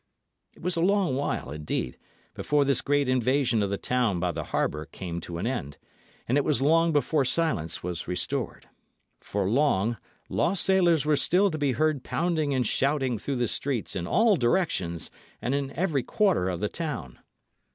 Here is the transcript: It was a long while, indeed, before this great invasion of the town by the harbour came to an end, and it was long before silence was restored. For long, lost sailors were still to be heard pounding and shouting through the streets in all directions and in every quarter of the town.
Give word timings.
It 0.55 0.63
was 0.63 0.75
a 0.75 0.81
long 0.81 1.15
while, 1.15 1.51
indeed, 1.51 1.95
before 2.33 2.65
this 2.65 2.81
great 2.81 3.07
invasion 3.07 3.61
of 3.61 3.69
the 3.69 3.77
town 3.77 4.19
by 4.19 4.31
the 4.31 4.45
harbour 4.45 4.85
came 4.85 5.21
to 5.21 5.37
an 5.37 5.45
end, 5.45 5.77
and 6.27 6.39
it 6.39 6.43
was 6.43 6.59
long 6.59 6.91
before 6.91 7.23
silence 7.23 7.83
was 7.83 8.07
restored. 8.07 8.67
For 9.19 9.47
long, 9.47 9.97
lost 10.27 10.63
sailors 10.65 11.05
were 11.05 11.15
still 11.15 11.51
to 11.51 11.57
be 11.59 11.73
heard 11.73 12.03
pounding 12.03 12.51
and 12.51 12.65
shouting 12.65 13.19
through 13.19 13.35
the 13.35 13.47
streets 13.47 13.95
in 13.95 14.07
all 14.07 14.37
directions 14.37 15.11
and 15.39 15.53
in 15.53 15.69
every 15.73 16.01
quarter 16.01 16.49
of 16.49 16.61
the 16.61 16.67
town. 16.69 17.19